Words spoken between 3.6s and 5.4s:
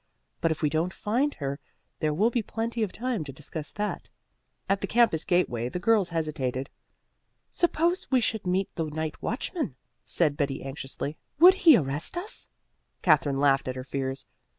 that." At the campus